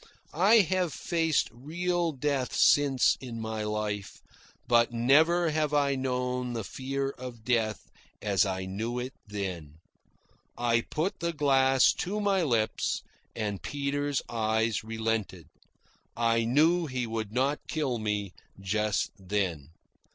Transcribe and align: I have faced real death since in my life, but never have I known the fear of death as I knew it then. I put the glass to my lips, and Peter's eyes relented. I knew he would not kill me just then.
I 0.33 0.61
have 0.61 0.93
faced 0.95 1.47
real 1.51 2.11
death 2.11 2.55
since 2.55 3.17
in 3.21 3.39
my 3.39 3.61
life, 3.63 4.19
but 4.67 4.91
never 4.91 5.51
have 5.51 5.75
I 5.75 5.93
known 5.93 6.53
the 6.53 6.63
fear 6.63 7.11
of 7.11 7.43
death 7.43 7.87
as 8.19 8.43
I 8.43 8.65
knew 8.65 8.97
it 8.97 9.13
then. 9.27 9.75
I 10.57 10.81
put 10.81 11.19
the 11.19 11.33
glass 11.33 11.93
to 11.99 12.19
my 12.19 12.41
lips, 12.41 13.03
and 13.35 13.61
Peter's 13.61 14.23
eyes 14.27 14.83
relented. 14.83 15.45
I 16.17 16.45
knew 16.45 16.87
he 16.87 17.05
would 17.05 17.31
not 17.31 17.59
kill 17.67 17.99
me 17.99 18.33
just 18.59 19.11
then. 19.19 19.67